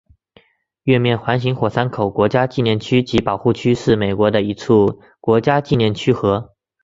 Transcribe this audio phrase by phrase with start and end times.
[0.81, 6.55] 月面环形火山口国家纪念区及保护区是美国的一处国家纪念区和。